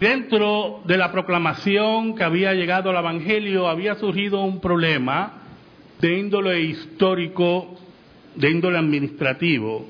[0.00, 5.42] Dentro de la proclamación que había llegado al Evangelio había surgido un problema
[6.00, 7.78] de índole histórico,
[8.34, 9.86] de índole administrativo.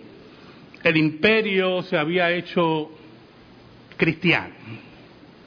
[0.82, 2.90] El imperio se había hecho
[3.96, 4.52] cristiano.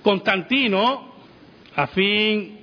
[0.02, 1.12] Constantino,
[1.76, 2.60] a fin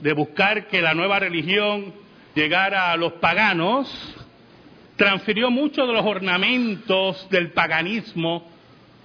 [0.00, 1.92] de buscar que la nueva religión
[2.34, 4.16] llegara a los paganos,
[4.96, 8.48] transfirió muchos de los ornamentos del paganismo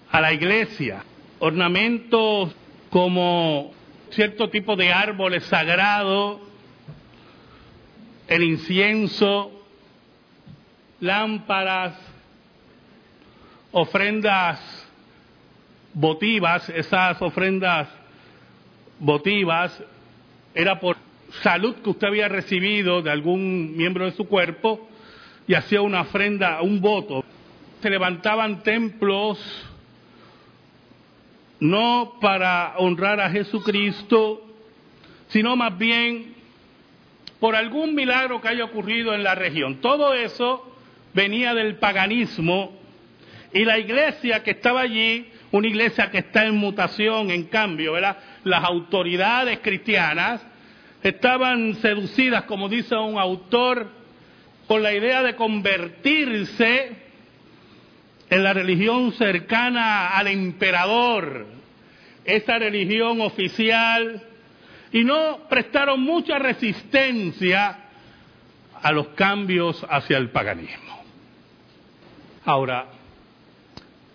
[0.10, 1.04] a la iglesia.
[1.40, 2.54] Ornamentos
[2.90, 3.72] como
[4.12, 6.42] cierto tipo de árboles sagrados,
[8.28, 9.52] el incienso,
[11.00, 11.98] lámparas,
[13.72, 14.60] ofrendas
[15.94, 17.88] votivas, esas ofrendas
[19.00, 19.82] votivas
[20.54, 20.98] era por
[21.42, 24.88] salud que usted había recibido de algún miembro de su cuerpo
[25.48, 27.24] y hacía una ofrenda, un voto.
[27.82, 29.40] Se levantaban templos
[31.60, 34.46] no para honrar a Jesucristo,
[35.28, 36.36] sino más bien
[37.40, 39.82] por algún milagro que haya ocurrido en la región.
[39.82, 40.76] Todo eso
[41.14, 42.78] venía del paganismo
[43.54, 48.18] y la iglesia que estaba allí, una iglesia que está en mutación, en cambio, ¿verdad?
[48.44, 50.46] Las autoridades cristianas
[51.02, 53.88] estaban seducidas, como dice un autor,
[54.68, 57.09] con la idea de convertirse
[58.30, 61.48] en la religión cercana al emperador,
[62.26, 64.22] esa religión oficial,
[64.92, 67.78] y no prestaron mucha resistencia
[68.82, 71.04] a los cambios hacia el paganismo.
[72.46, 72.88] Ahora,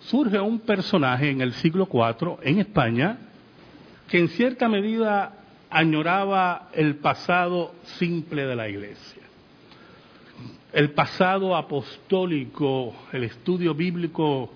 [0.01, 3.17] surge un personaje en el siglo IV en España
[4.09, 5.33] que en cierta medida
[5.69, 9.23] añoraba el pasado simple de la iglesia,
[10.73, 14.51] el pasado apostólico, el estudio bíblico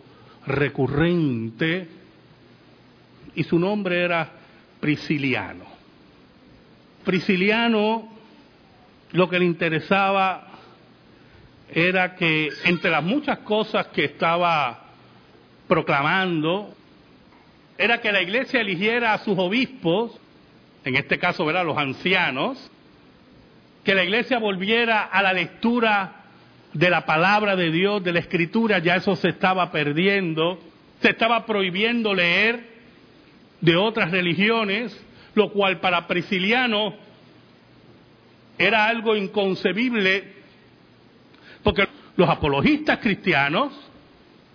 [0.45, 1.87] recurrente,
[3.35, 4.29] y su nombre era
[4.79, 5.65] Prisciliano.
[7.05, 8.09] Prisciliano
[9.11, 10.47] lo que le interesaba
[11.73, 14.87] era que entre las muchas cosas que estaba
[15.67, 16.73] proclamando,
[17.77, 20.19] era que la iglesia eligiera a sus obispos,
[20.83, 22.69] en este caso, ¿verdad?, los ancianos,
[23.83, 26.19] que la iglesia volviera a la lectura
[26.73, 30.59] de la palabra de Dios, de la escritura, ya eso se estaba perdiendo,
[31.01, 32.67] se estaba prohibiendo leer
[33.61, 34.97] de otras religiones,
[35.33, 36.95] lo cual para Prisciliano
[38.57, 40.33] era algo inconcebible,
[41.63, 41.87] porque
[42.17, 43.73] los apologistas cristianos,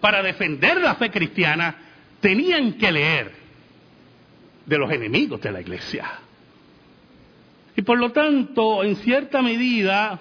[0.00, 1.74] para defender la fe cristiana,
[2.20, 3.32] tenían que leer
[4.66, 6.23] de los enemigos de la iglesia.
[7.76, 10.18] Y por lo tanto, en cierta medida,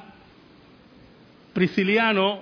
[1.53, 2.40] Prisciliano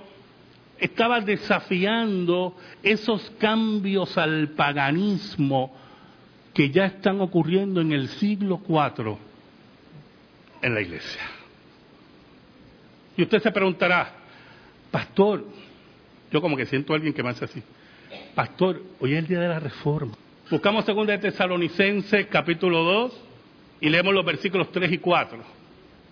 [0.80, 5.76] estaba desafiando esos cambios al paganismo
[6.54, 9.18] que ya están ocurriendo en el siglo IV
[10.62, 11.22] en la iglesia.
[13.18, 14.14] Y usted se preguntará,
[14.90, 15.46] pastor,
[16.32, 17.62] yo como que siento a alguien que me hace así,
[18.34, 20.14] pastor, hoy es el día de la reforma.
[20.50, 23.31] Buscamos segunda de Tesalonicenses capítulo 2
[23.82, 25.40] y leemos los versículos 3 y 4.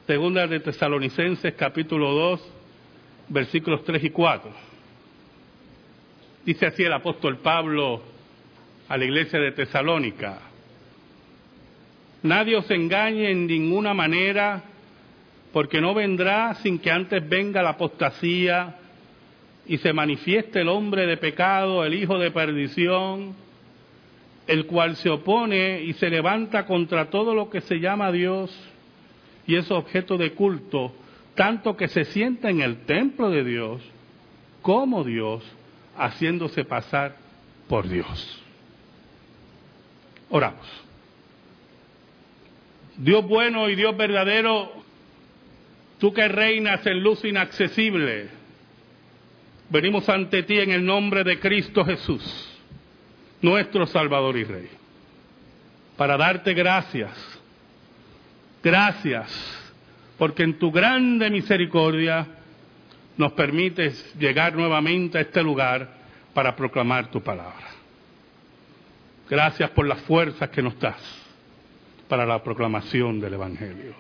[0.08, 2.52] Segunda de Tesalonicenses capítulo 2,
[3.30, 4.52] versículos 3 y 4.
[6.44, 8.02] Dice así el apóstol Pablo
[8.88, 10.40] a la iglesia de Tesalónica.
[12.24, 14.64] Nadie os engañe en ninguna manera,
[15.54, 18.78] porque no vendrá sin que antes venga la apostasía
[19.68, 23.36] y se manifieste el hombre de pecado, el hijo de perdición,
[24.50, 28.52] el cual se opone y se levanta contra todo lo que se llama Dios
[29.46, 30.92] y es objeto de culto,
[31.36, 33.80] tanto que se sienta en el templo de Dios
[34.64, 35.44] como Dios,
[35.96, 37.16] haciéndose pasar
[37.68, 38.42] por Dios.
[40.32, 40.68] Oramos.
[42.98, 44.72] Dios bueno y Dios verdadero,
[46.00, 48.30] tú que reinas en luz inaccesible,
[49.70, 52.49] venimos ante ti en el nombre de Cristo Jesús
[53.42, 54.70] nuestro Salvador y Rey.
[55.98, 57.12] Para darte gracias,
[58.64, 59.30] gracias,
[60.18, 62.28] porque en tu grande misericordia
[63.18, 65.90] nos permites llegar nuevamente a este lugar
[66.34, 67.68] para proclamar tu palabra.
[69.30, 71.02] Gracias por las fuerzas que nos das
[72.08, 73.94] para la proclamación del Evangelio.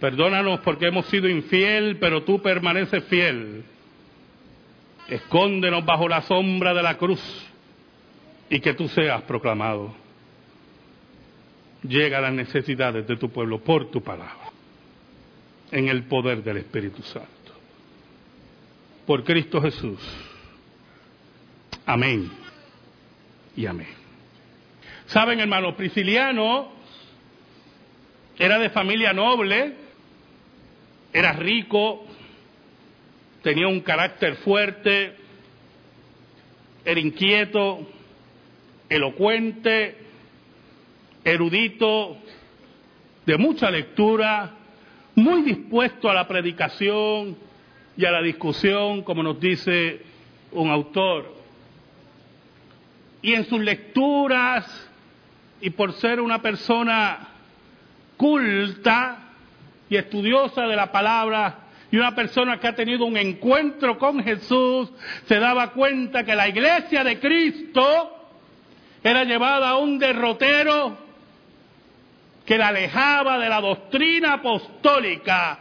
[0.00, 3.64] Perdónanos porque hemos sido infiel, pero tú permaneces fiel.
[5.08, 7.45] Escóndenos bajo la sombra de la cruz
[8.48, 9.94] y que tú seas proclamado.
[11.82, 14.50] Llega a las necesidades de tu pueblo por tu palabra,
[15.70, 17.30] en el poder del Espíritu Santo.
[19.06, 20.00] Por Cristo Jesús.
[21.84, 22.30] Amén
[23.56, 24.06] y amén.
[25.06, 26.72] Saben, hermano, Prisciliano
[28.38, 29.74] era de familia noble,
[31.12, 32.04] era rico,
[33.42, 35.14] tenía un carácter fuerte,
[36.84, 37.88] era inquieto,
[38.88, 39.96] elocuente,
[41.24, 42.16] erudito,
[43.26, 44.52] de mucha lectura,
[45.16, 47.36] muy dispuesto a la predicación
[47.96, 50.02] y a la discusión, como nos dice
[50.52, 51.34] un autor.
[53.22, 54.90] Y en sus lecturas,
[55.60, 57.28] y por ser una persona
[58.16, 59.32] culta
[59.88, 61.60] y estudiosa de la palabra,
[61.90, 64.92] y una persona que ha tenido un encuentro con Jesús,
[65.26, 68.15] se daba cuenta que la iglesia de Cristo
[69.10, 70.98] era llevada a un derrotero
[72.44, 75.60] que la alejaba de la doctrina apostólica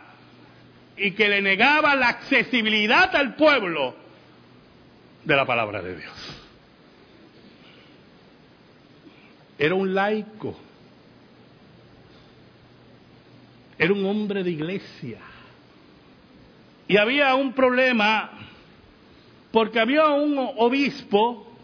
[0.98, 3.96] y que le negaba la accesibilidad al pueblo
[5.24, 6.42] de la palabra de Dios.
[9.60, 10.58] Era un laico,
[13.78, 15.20] era un hombre de iglesia.
[16.88, 18.32] Y había un problema
[19.52, 21.55] porque había un obispo,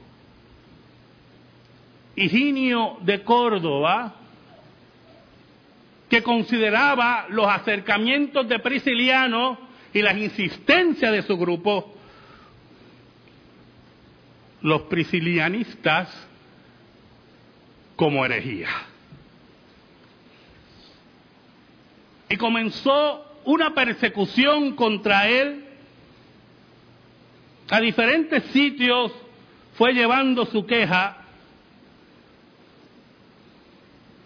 [2.16, 4.16] Higinio de Córdoba,
[6.10, 9.58] que consideraba los acercamientos de Prisciliano
[9.94, 11.96] y las insistencias de su grupo,
[14.62, 16.28] los priscilianistas,
[17.96, 18.69] como herejía.
[22.30, 25.66] Y comenzó una persecución contra él.
[27.69, 29.12] A diferentes sitios
[29.75, 31.21] fue llevando su queja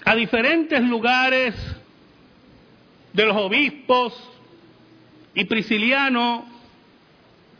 [0.05, 1.55] a diferentes lugares
[3.11, 4.13] de los obispos
[5.33, 6.45] y Prisciliano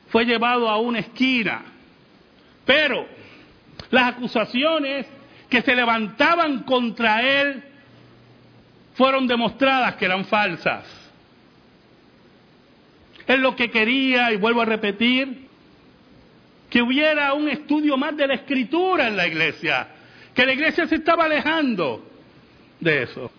[0.10, 1.64] fue llevado a una esquina.
[2.64, 3.08] Pero
[3.90, 5.08] las acusaciones
[5.50, 7.64] que se levantaban contra él
[8.94, 10.86] fueron demostradas que eran falsas.
[13.26, 15.48] Él lo que quería, y vuelvo a repetir,
[16.70, 19.88] que hubiera un estudio más de la escritura en la iglesia,
[20.36, 22.15] que la iglesia se estaba alejando
[22.80, 23.32] de eso.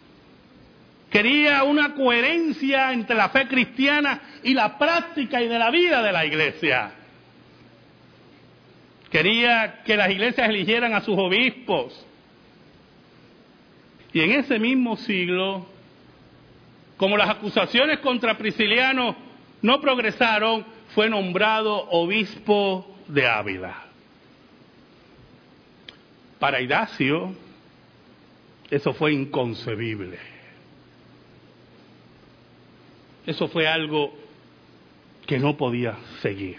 [1.10, 6.12] Quería una coherencia entre la fe cristiana y la práctica y de la vida de
[6.12, 6.90] la iglesia.
[9.10, 12.04] Quería que las iglesias eligieran a sus obispos.
[14.12, 15.66] Y en ese mismo siglo,
[16.96, 19.16] como las acusaciones contra Prisciliano
[19.62, 23.84] no progresaron, fue nombrado obispo de Ávila.
[26.38, 27.34] Para Idacio,
[28.70, 30.18] eso fue inconcebible.
[33.26, 34.12] Eso fue algo
[35.26, 36.58] que no podía seguir.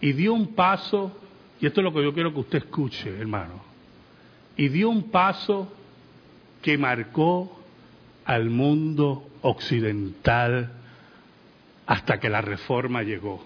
[0.00, 1.12] Y dio un paso,
[1.60, 3.62] y esto es lo que yo quiero que usted escuche, hermano,
[4.56, 5.72] y dio un paso
[6.62, 7.60] que marcó
[8.24, 10.72] al mundo occidental
[11.86, 13.44] hasta que la reforma llegó.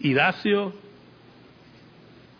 [0.00, 0.72] Idacio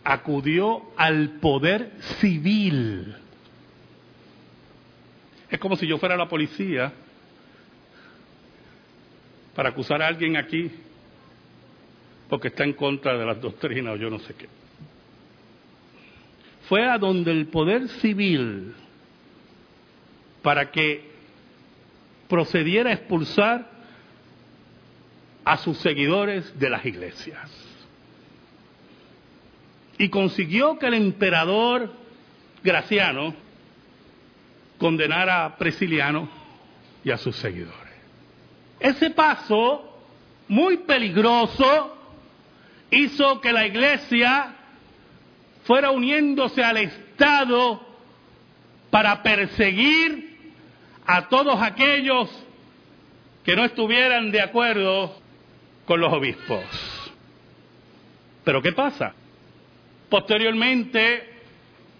[0.06, 3.16] acudió al poder civil.
[5.50, 6.92] Es como si yo fuera la policía
[9.56, 10.70] para acusar a alguien aquí
[12.28, 14.48] porque está en contra de las doctrinas o yo no sé qué.
[16.68, 18.74] Fue a donde el poder civil
[20.40, 21.10] para que
[22.28, 23.68] procediera a expulsar
[25.44, 27.65] a sus seguidores de las iglesias
[29.98, 31.92] y consiguió que el emperador
[32.62, 33.34] Graciano
[34.78, 36.28] condenara a Presiliano
[37.04, 37.94] y a sus seguidores.
[38.78, 40.02] Ese paso,
[40.48, 41.96] muy peligroso,
[42.90, 44.54] hizo que la iglesia
[45.64, 47.80] fuera uniéndose al Estado
[48.90, 50.52] para perseguir
[51.06, 52.28] a todos aquellos
[53.44, 55.16] que no estuvieran de acuerdo
[55.86, 56.64] con los obispos.
[58.44, 59.14] Pero ¿qué pasa?
[60.08, 61.36] Posteriormente,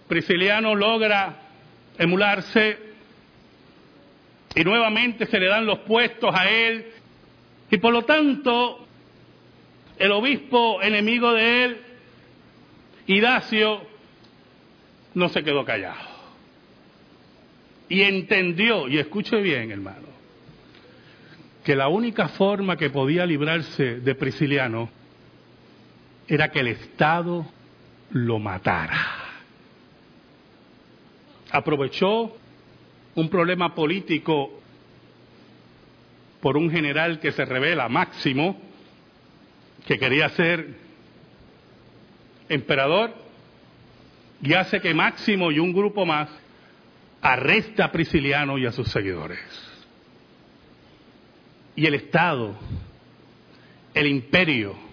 [0.09, 1.43] Prisciliano logra
[1.99, 2.79] emularse
[4.55, 6.87] y nuevamente se le dan los puestos a él.
[7.71, 8.87] Y por lo tanto
[9.99, 11.77] el obispo enemigo de él,
[13.07, 13.83] Idacio,
[15.15, 16.17] no se quedó callado.
[17.89, 20.09] Y entendió, y escuche bien hermano,
[21.65, 24.89] que la única forma que podía librarse de Prisciliano
[26.29, 27.47] era que el Estado
[28.11, 29.07] lo matara.
[31.51, 32.37] Aprovechó
[33.15, 34.61] un problema político
[36.41, 38.61] por un general que se revela, Máximo,
[39.87, 40.75] que quería ser
[42.49, 43.15] emperador
[44.43, 46.29] y hace que Máximo y un grupo más
[47.23, 49.41] arresta a Prisciliano y a sus seguidores.
[51.75, 52.55] Y el Estado,
[53.95, 54.86] el imperio,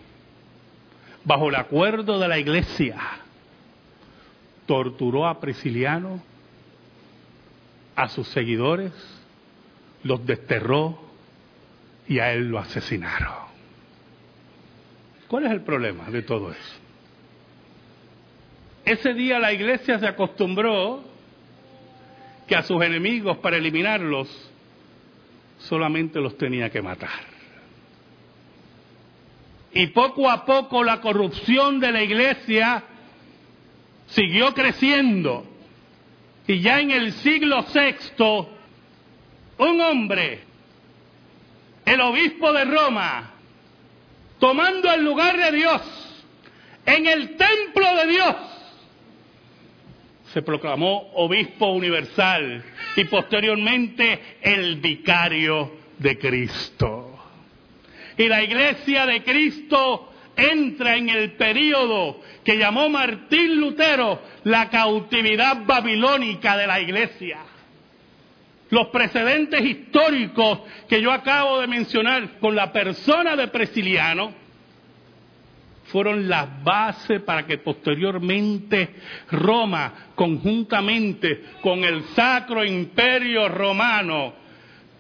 [1.25, 2.98] bajo el acuerdo de la iglesia,
[4.65, 6.22] torturó a Prisciliano,
[7.96, 8.92] a sus seguidores,
[10.03, 11.00] los desterró
[12.08, 13.44] y a él lo asesinaron.
[15.27, 16.75] ¿Cuál es el problema de todo eso?
[18.86, 21.03] Ese día la iglesia se acostumbró
[22.48, 24.27] que a sus enemigos para eliminarlos
[25.60, 27.32] solamente los tenía que matar.
[29.74, 32.84] Y poco a poco la corrupción de la iglesia
[34.08, 35.46] siguió creciendo.
[36.48, 38.48] Y ya en el siglo VI,
[39.58, 40.42] un hombre,
[41.86, 43.32] el obispo de Roma,
[44.39, 45.82] tomando el lugar de Dios,
[46.86, 48.36] en el templo de Dios,
[50.34, 52.63] se proclamó obispo universal
[52.96, 57.12] y posteriormente el vicario de Cristo.
[58.17, 65.65] Y la iglesia de Cristo entra en el periodo que llamó Martín Lutero la cautividad
[65.65, 67.39] babilónica de la iglesia.
[68.70, 74.34] Los precedentes históricos que yo acabo de mencionar con la persona de Presiliano
[75.86, 78.96] fueron las bases para que posteriormente
[79.29, 84.34] Roma, conjuntamente con el Sacro Imperio Romano,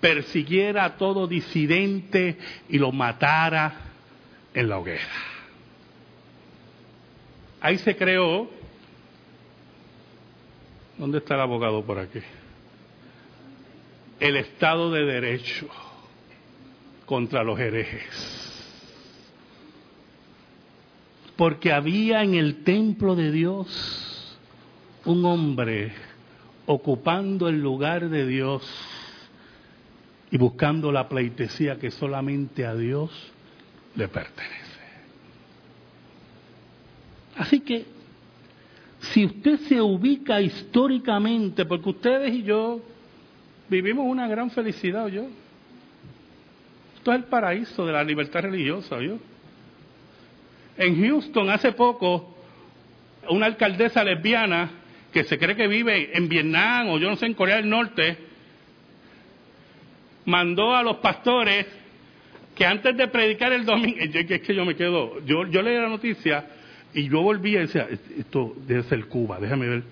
[0.03, 3.73] persiguiera a todo disidente y lo matara
[4.53, 5.07] en la hoguera.
[7.61, 8.49] Ahí se creó,
[10.97, 12.19] ¿dónde está el abogado por aquí?
[14.19, 15.69] El Estado de Derecho
[17.05, 18.43] contra los herejes
[21.37, 24.37] porque había en el templo de Dios
[25.05, 25.93] un hombre
[26.65, 28.63] ocupando el lugar de Dios
[30.33, 33.11] y buscando la pleitesía que solamente a Dios
[33.93, 34.81] le pertenece.
[37.37, 37.85] Así que,
[38.99, 42.81] si usted se ubica históricamente, porque ustedes y yo
[43.69, 45.27] vivimos una gran felicidad, yo.
[46.95, 49.19] Esto es el paraíso de la libertad religiosa, yo.
[50.79, 52.35] En Houston hace poco,
[53.29, 54.71] una alcaldesa lesbiana
[55.11, 58.32] que se cree que vive en Vietnam o yo no sé, en Corea del Norte,
[60.25, 61.65] mandó a los pastores
[62.55, 65.89] que antes de predicar el domingo, es que yo me quedo, yo, yo leí la
[65.89, 66.45] noticia
[66.93, 67.87] y yo volví y decía,
[68.17, 69.83] esto debe ser Cuba, déjame ver,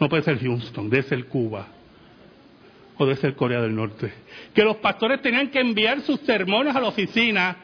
[0.00, 1.66] no puede ser Houston, debe ser Cuba
[2.96, 4.12] o debe ser Corea del Norte.
[4.54, 7.56] Que los pastores tenían que enviar sus sermones a la oficina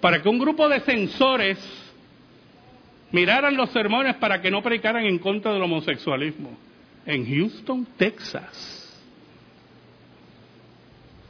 [0.00, 1.58] para que un grupo de censores
[3.10, 6.50] miraran los sermones para que no predicaran en contra del homosexualismo.
[7.06, 8.83] En Houston, Texas.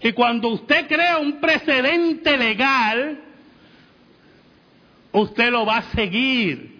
[0.00, 3.20] Y cuando usted crea un precedente legal,
[5.12, 6.74] usted lo va a seguir.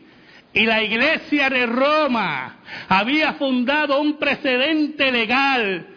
[0.53, 2.57] Y la iglesia de Roma
[2.89, 5.95] había fundado un precedente legal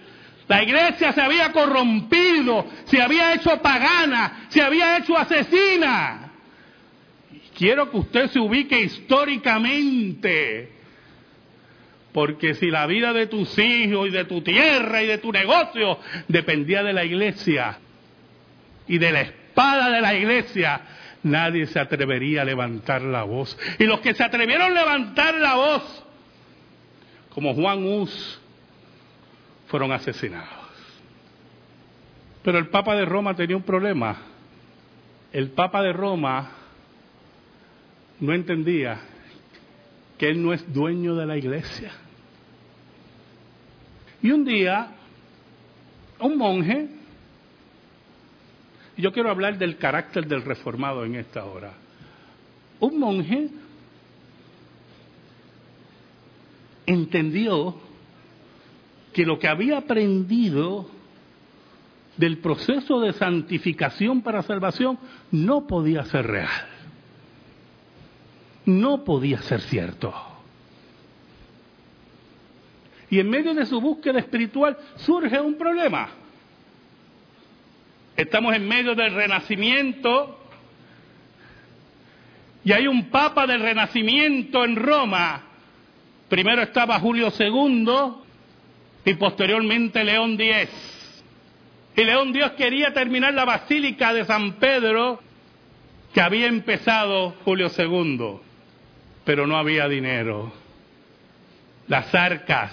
[0.48, 6.32] la iglesia se había corrompido, se había hecho pagana, se había hecho asesina.
[7.58, 10.77] Quiero que usted se ubique históricamente,
[12.14, 16.00] porque si la vida de tus hijos y de tu tierra y de tu negocio
[16.28, 17.80] dependía de la iglesia
[18.88, 20.82] y de la espada de la iglesia,
[21.24, 23.58] nadie se atrevería a levantar la voz.
[23.80, 26.06] Y los que se atrevieron a levantar la voz,
[27.30, 28.42] como Juan Hus,
[29.68, 30.68] fueron asesinados.
[32.44, 34.16] Pero el Papa de Roma tenía un problema.
[35.34, 36.52] El Papa de Roma
[38.20, 39.00] no entendía
[40.18, 41.92] que él no es dueño de la iglesia.
[44.22, 44.88] Y un día,
[46.20, 46.90] un monje,
[48.98, 51.74] yo quiero hablar del carácter del reformado en esta hora,
[52.80, 53.50] un monje
[56.86, 57.76] entendió
[59.14, 60.90] que lo que había aprendido
[62.18, 64.98] del proceso de santificación para salvación
[65.32, 66.77] no podía ser real.
[68.68, 70.14] No podía ser cierto.
[73.10, 76.10] Y en medio de su búsqueda espiritual surge un problema.
[78.18, 80.38] Estamos en medio del renacimiento
[82.66, 85.44] y hay un papa del renacimiento en Roma.
[86.28, 87.88] Primero estaba Julio II
[89.06, 91.14] y posteriormente León X.
[91.96, 95.22] Y León Dios quería terminar la basílica de San Pedro
[96.14, 98.47] que había empezado Julio II.
[99.28, 100.54] Pero no había dinero.
[101.90, 102.72] Las arcas,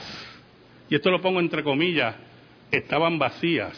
[0.88, 2.14] y esto lo pongo entre comillas,
[2.70, 3.76] estaban vacías.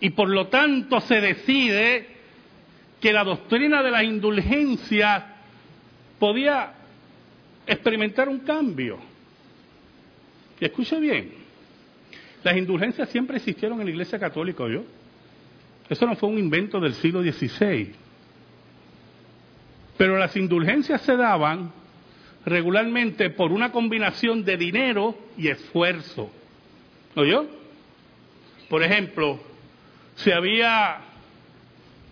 [0.00, 2.06] Y por lo tanto se decide
[2.98, 5.34] que la doctrina de la indulgencia
[6.18, 6.72] podía
[7.66, 8.98] experimentar un cambio.
[10.58, 11.30] Y escuche bien,
[12.42, 14.82] las indulgencias siempre existieron en la Iglesia Católica, ¿yo?
[15.90, 18.01] Eso no fue un invento del siglo XVI.
[19.96, 21.72] Pero las indulgencias se daban
[22.44, 26.30] regularmente por una combinación de dinero y esfuerzo.
[27.14, 27.46] ¿Oyó?
[28.68, 29.38] Por ejemplo,
[30.16, 30.98] si había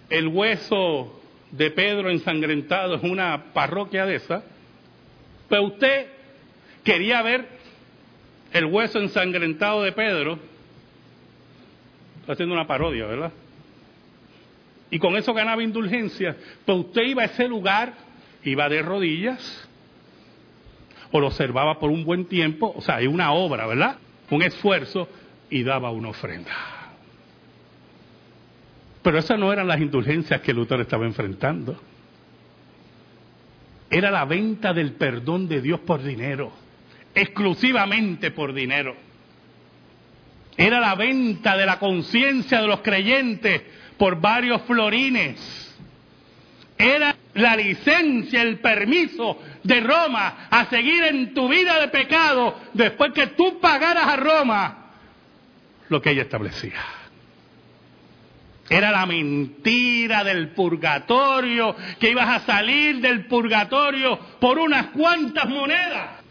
[0.08, 1.20] el hueso
[1.50, 4.42] de Pedro ensangrentado en una parroquia de esa,
[5.49, 6.06] pues usted
[6.84, 7.49] quería ver
[8.52, 10.38] el hueso ensangrentado de Pedro,
[12.20, 13.32] está haciendo una parodia, ¿verdad?
[14.90, 17.94] Y con eso ganaba indulgencia, pues usted iba a ese lugar,
[18.44, 19.68] iba de rodillas,
[21.12, 23.99] o lo observaba por un buen tiempo, o sea, hay una obra, ¿verdad?
[24.30, 25.09] Un esfuerzo,
[25.50, 26.52] y daba una ofrenda.
[29.02, 31.80] Pero esas no eran las indulgencias que Lutero estaba enfrentando.
[33.90, 36.52] Era la venta del perdón de Dios por dinero,
[37.14, 38.94] exclusivamente por dinero.
[40.56, 43.62] Era la venta de la conciencia de los creyentes
[44.00, 45.38] por varios florines.
[46.78, 53.12] Era la licencia, el permiso de Roma a seguir en tu vida de pecado después
[53.12, 54.92] que tú pagaras a Roma
[55.90, 56.80] lo que ella establecía.
[58.71, 66.23] Era la mentira del purgatorio, que ibas a salir del purgatorio por unas cuantas monedas.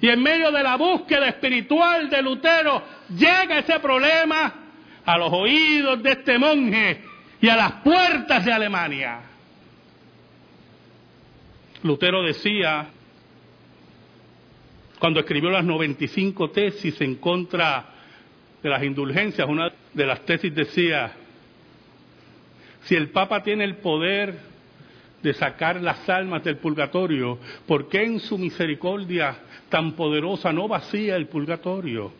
[0.00, 4.64] Y en medio de la búsqueda espiritual de Lutero llega ese problema
[5.08, 7.00] a los oídos de este monje
[7.40, 9.20] y a las puertas de Alemania.
[11.82, 12.88] Lutero decía,
[14.98, 17.86] cuando escribió las 95 tesis en contra
[18.62, 21.10] de las indulgencias, una de las tesis decía,
[22.82, 24.38] si el Papa tiene el poder
[25.22, 29.38] de sacar las almas del purgatorio, ¿por qué en su misericordia
[29.70, 32.12] tan poderosa no vacía el purgatorio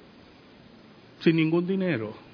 [1.21, 2.28] sin ningún dinero?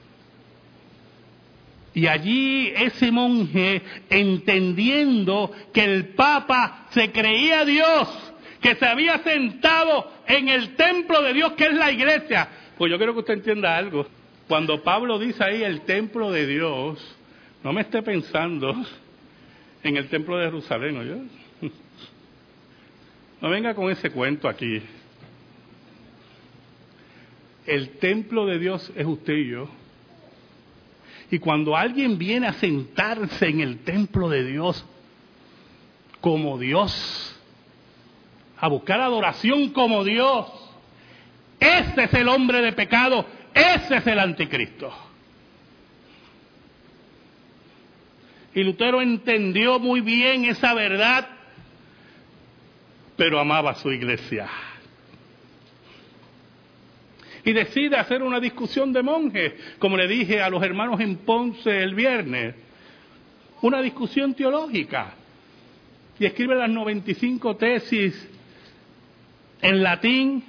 [1.95, 3.81] Y allí ese monje,
[4.11, 8.09] entendiendo que el Papa se creía Dios,
[8.61, 12.99] que se había sentado en el templo de Dios, que es la iglesia, pues yo
[12.99, 14.07] quiero que usted entienda algo.
[14.49, 17.17] Cuando Pablo dice ahí el templo de Dios,
[17.63, 18.75] no me esté pensando
[19.83, 21.71] en el templo de Jerusalén, ¿no?
[23.41, 24.83] No venga con ese cuento aquí.
[27.67, 29.69] El templo de Dios es usted y yo.
[31.31, 34.85] Y cuando alguien viene a sentarse en el templo de Dios
[36.21, 37.39] como Dios,
[38.59, 40.47] a buscar adoración como Dios,
[41.59, 44.93] ese es el hombre de pecado, ese es el anticristo.
[48.55, 51.29] Y Lutero entendió muy bien esa verdad,
[53.17, 54.49] pero amaba a su iglesia.
[57.45, 61.83] Y decide hacer una discusión de monjes, como le dije a los hermanos en Ponce
[61.83, 62.55] el viernes,
[63.63, 65.15] una discusión teológica.
[66.19, 68.29] Y escribe las 95 tesis
[69.61, 70.45] en latín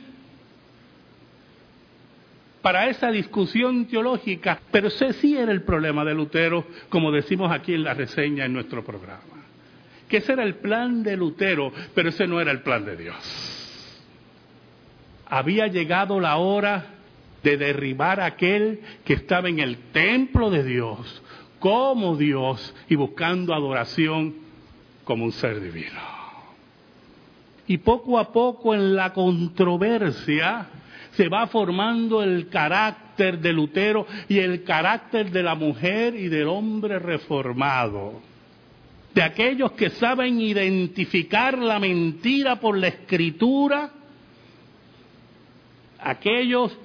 [2.62, 7.73] para esa discusión teológica, pero ese sí era el problema de Lutero, como decimos aquí
[7.75, 9.45] en la reseña en nuestro programa.
[10.10, 13.54] Que ese era el plan de Lutero, pero ese no era el plan de Dios.
[15.27, 16.85] Había llegado la hora
[17.43, 21.21] de derribar a aquel que estaba en el templo de Dios,
[21.59, 24.35] como Dios, y buscando adoración
[25.03, 26.01] como un ser divino.
[27.67, 30.67] Y poco a poco en la controversia,
[31.11, 36.47] se va formando el carácter de Lutero y el carácter de la mujer y del
[36.47, 38.21] hombre reformado.
[39.13, 43.91] De aquellos que saben identificar la mentira por la escritura,
[46.05, 46.77] aquellos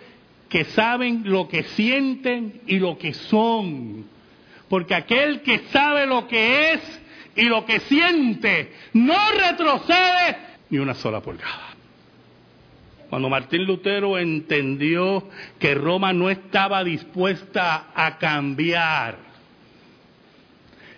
[0.48, 4.06] que saben lo que sienten y lo que son.
[4.68, 7.00] Porque aquel que sabe lo que es
[7.36, 10.36] y lo que siente no retrocede
[10.70, 11.68] ni una sola pulgada.
[13.08, 15.28] Cuando Martín Lutero entendió
[15.58, 19.18] que Roma no estaba dispuesta a cambiar,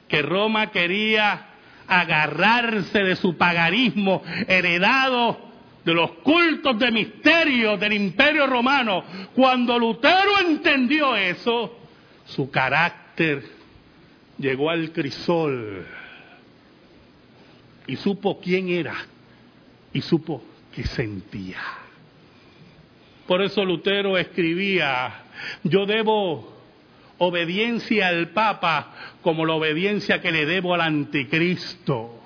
[0.09, 1.47] que Roma quería
[1.89, 5.52] agarrarse de su paganismo heredado
[5.85, 11.79] de los cultos de misterio del imperio romano, cuando Lutero entendió eso,
[12.25, 13.43] su carácter
[14.39, 15.87] llegó al crisol
[17.87, 18.95] y supo quién era
[19.93, 20.43] y supo
[20.73, 21.61] qué sentía.
[23.27, 25.25] Por eso Lutero escribía,
[25.65, 26.53] yo debo
[27.19, 32.22] obediencia al Papa como la obediencia que le debo al anticristo.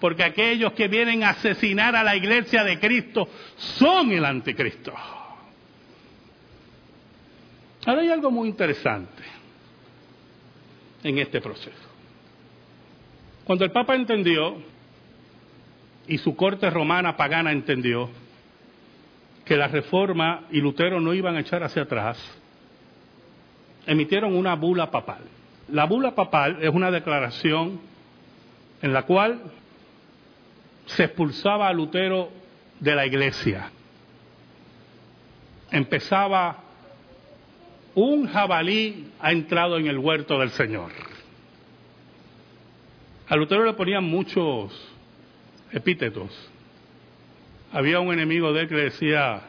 [0.00, 4.92] Porque aquellos que vienen a asesinar a la iglesia de Cristo son el anticristo.
[7.86, 9.22] Ahora hay algo muy interesante
[11.02, 11.88] en este proceso.
[13.44, 14.56] Cuando el Papa entendió,
[16.06, 18.10] y su corte romana pagana entendió,
[19.44, 22.18] que la reforma y Lutero no iban a echar hacia atrás,
[23.86, 25.22] emitieron una bula papal.
[25.68, 27.80] La bula papal es una declaración
[28.80, 29.40] en la cual
[30.86, 32.30] se expulsaba a Lutero
[32.80, 33.70] de la iglesia.
[35.70, 36.64] Empezaba
[37.94, 40.90] un jabalí ha entrado en el huerto del Señor.
[43.28, 44.72] A Lutero le ponían muchos
[45.72, 46.30] epítetos.
[47.72, 49.42] Había un enemigo de él que le decía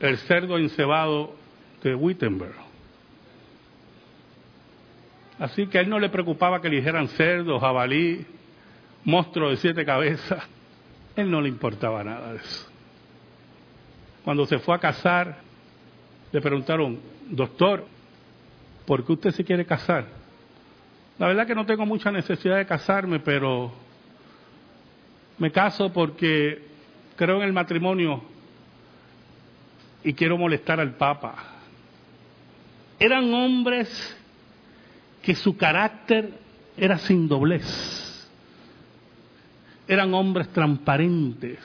[0.00, 1.34] el cerdo encebado
[1.82, 2.54] de Wittenberg.
[5.38, 8.26] Así que a él no le preocupaba que le dijeran cerdo, jabalí,
[9.04, 10.42] monstruo de siete cabezas.
[11.16, 12.66] Él no le importaba nada de eso.
[14.24, 15.38] Cuando se fue a casar,
[16.30, 17.84] le preguntaron, doctor,
[18.86, 20.06] ¿por qué usted se quiere casar?
[21.18, 23.72] La verdad que no tengo mucha necesidad de casarme, pero
[25.38, 26.62] me caso porque
[27.16, 28.22] creo en el matrimonio
[30.04, 31.60] y quiero molestar al Papa
[33.00, 33.88] eran hombres
[35.22, 36.34] que su carácter
[36.76, 37.64] era sin doblez.
[39.90, 41.58] Eran hombres transparentes.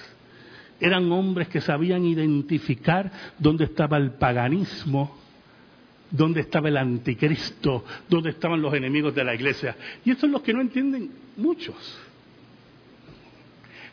[0.80, 5.16] Eran hombres que sabían identificar dónde estaba el paganismo,
[6.10, 9.78] dónde estaba el anticristo, dónde estaban los enemigos de la iglesia.
[10.04, 11.76] Y eso es lo que no entienden muchos.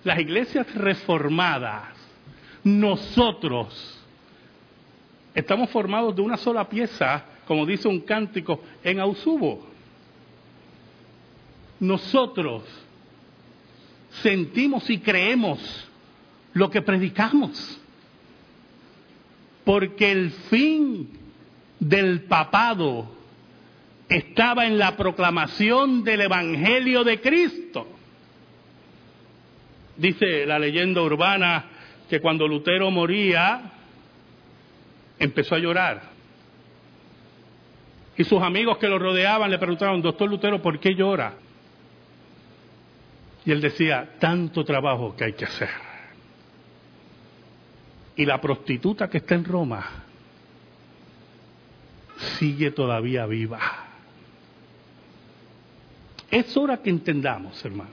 [0.02, 1.90] Las iglesias reformadas,
[2.64, 4.00] nosotros,
[5.34, 9.66] estamos formados de una sola pieza como dice un cántico, en Ausubo.
[11.80, 12.62] Nosotros
[14.20, 15.88] sentimos y creemos
[16.52, 17.80] lo que predicamos,
[19.64, 21.08] porque el fin
[21.78, 23.10] del papado
[24.08, 27.88] estaba en la proclamación del Evangelio de Cristo.
[29.96, 31.64] Dice la leyenda urbana
[32.10, 33.72] que cuando Lutero moría,
[35.18, 36.12] empezó a llorar.
[38.16, 41.34] Y sus amigos que lo rodeaban le preguntaron, doctor Lutero, ¿por qué llora?
[43.44, 45.68] Y él decía, tanto trabajo que hay que hacer.
[48.16, 49.84] Y la prostituta que está en Roma
[52.38, 53.60] sigue todavía viva.
[56.30, 57.90] Es hora que entendamos, hermano.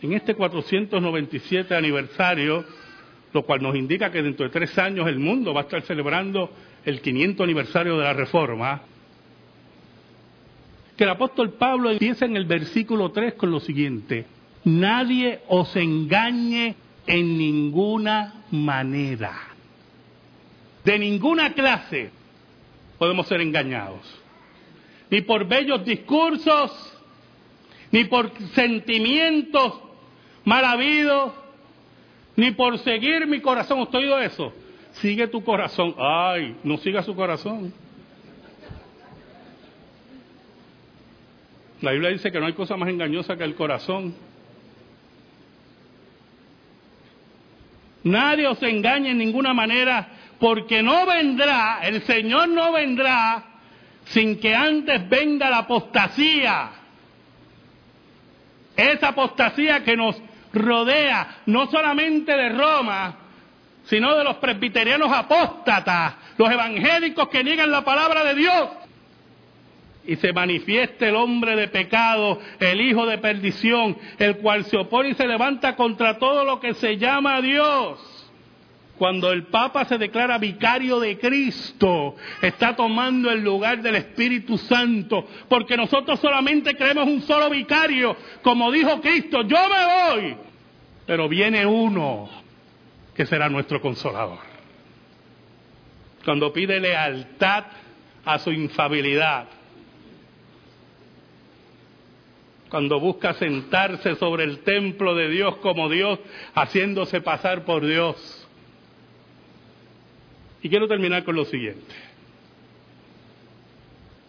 [0.00, 2.64] En este 497 aniversario,
[3.32, 6.50] lo cual nos indica que dentro de tres años el mundo va a estar celebrando
[6.84, 8.82] el 500 aniversario de la Reforma,
[10.96, 14.26] que el apóstol Pablo empieza en el versículo 3 con lo siguiente,
[14.64, 16.76] nadie os engañe
[17.06, 19.32] en ninguna manera,
[20.84, 22.10] de ninguna clase
[22.98, 24.00] podemos ser engañados,
[25.10, 26.70] ni por bellos discursos,
[27.90, 29.80] ni por sentimientos
[30.44, 31.32] mal habidos,
[32.36, 33.80] ni por seguir mi corazón.
[33.80, 34.52] ¿Usted oído eso?
[34.92, 35.94] Sigue tu corazón.
[35.98, 37.72] Ay, no siga su corazón.
[41.82, 44.14] La Biblia dice que no hay cosa más engañosa que el corazón.
[48.04, 53.44] Nadie os engañe en ninguna manera, porque no vendrá, el Señor no vendrá
[54.06, 56.70] sin que antes venga la apostasía.
[58.76, 60.20] Esa apostasía que nos
[60.52, 63.16] rodea, no solamente de Roma,
[63.84, 68.68] sino de los presbiterianos apóstatas, los evangélicos que niegan la palabra de Dios.
[70.04, 75.10] Y se manifieste el hombre de pecado, el hijo de perdición, el cual se opone
[75.10, 78.12] y se levanta contra todo lo que se llama Dios.
[78.98, 85.26] Cuando el Papa se declara vicario de Cristo, está tomando el lugar del Espíritu Santo,
[85.48, 90.36] porque nosotros solamente creemos un solo vicario, como dijo Cristo, yo me voy,
[91.06, 92.28] pero viene uno
[93.14, 94.38] que será nuestro consolador.
[96.24, 97.64] Cuando pide lealtad
[98.24, 99.48] a su infabilidad,
[102.72, 106.18] cuando busca sentarse sobre el templo de Dios como Dios,
[106.54, 108.48] haciéndose pasar por Dios.
[110.62, 111.94] Y quiero terminar con lo siguiente.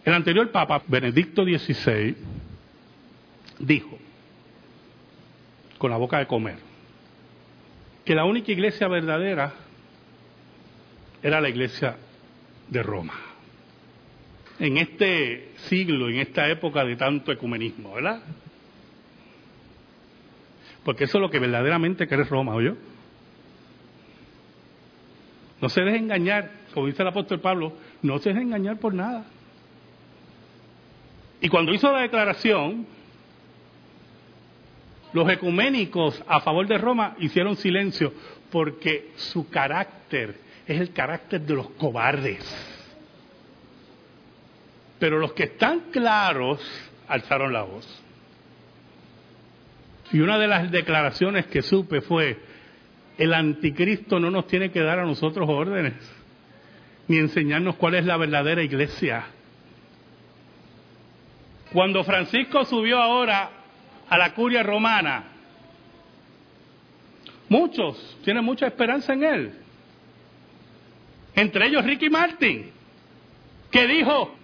[0.04, 2.14] El anterior Papa, Benedicto XVI,
[3.60, 3.98] dijo,
[5.78, 6.58] con la boca de comer,
[8.04, 9.54] que la única iglesia verdadera
[11.22, 11.96] era la iglesia
[12.68, 13.14] de Roma.
[14.58, 18.22] En este siglo, en esta época de tanto ecumenismo, ¿verdad?
[20.84, 22.76] Porque eso es lo que verdaderamente quiere Roma, ¿oyó?
[25.60, 29.24] No se deje engañar, como dice el apóstol Pablo, no se deje engañar por nada.
[31.40, 32.86] Y cuando hizo la declaración,
[35.12, 38.12] los ecuménicos a favor de Roma hicieron silencio
[38.50, 40.36] porque su carácter
[40.66, 42.73] es el carácter de los cobardes.
[45.04, 46.58] Pero los que están claros
[47.08, 47.86] alzaron la voz.
[50.14, 52.38] Y una de las declaraciones que supe fue,
[53.18, 55.92] el anticristo no nos tiene que dar a nosotros órdenes,
[57.06, 59.26] ni enseñarnos cuál es la verdadera iglesia.
[61.70, 63.50] Cuando Francisco subió ahora
[64.08, 65.24] a la curia romana,
[67.50, 69.52] muchos tienen mucha esperanza en él.
[71.34, 72.70] Entre ellos Ricky Martin,
[73.70, 74.38] que dijo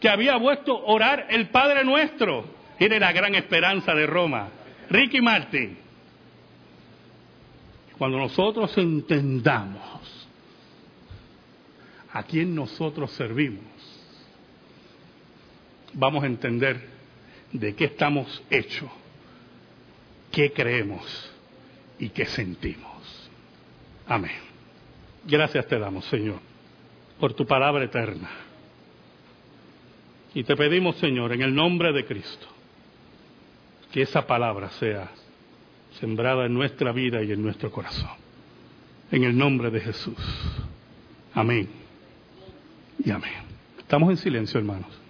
[0.00, 2.44] que había vuelto a orar el Padre Nuestro.
[2.78, 4.48] Era la gran esperanza de Roma.
[4.90, 5.76] Ricky Martin.
[7.98, 10.28] Cuando nosotros entendamos
[12.12, 13.64] a quién nosotros servimos,
[15.92, 16.88] vamos a entender
[17.52, 18.88] de qué estamos hechos,
[20.30, 21.32] qué creemos
[21.98, 23.30] y qué sentimos.
[24.06, 24.30] Amén.
[25.26, 26.38] Gracias te damos, Señor,
[27.18, 28.47] por tu palabra eterna.
[30.34, 32.46] Y te pedimos, Señor, en el nombre de Cristo,
[33.90, 35.10] que esa palabra sea
[35.98, 38.10] sembrada en nuestra vida y en nuestro corazón.
[39.10, 40.18] En el nombre de Jesús.
[41.34, 41.68] Amén.
[43.02, 43.32] Y amén.
[43.78, 45.07] Estamos en silencio, hermanos.